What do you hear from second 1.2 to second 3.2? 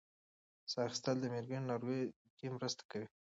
مېګرین کنټرول کې مرسته کوي.